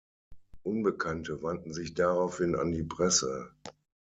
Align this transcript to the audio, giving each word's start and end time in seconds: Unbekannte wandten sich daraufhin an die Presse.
Unbekannte 0.63 1.43
wandten 1.43 1.73
sich 1.75 1.93
daraufhin 1.93 2.55
an 2.55 2.71
die 2.71 2.81
Presse. 2.81 3.51